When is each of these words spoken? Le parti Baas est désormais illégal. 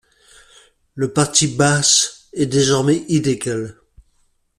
Le 0.95 1.13
parti 1.13 1.45
Baas 1.47 2.25
est 2.33 2.47
désormais 2.47 3.05
illégal. 3.07 3.77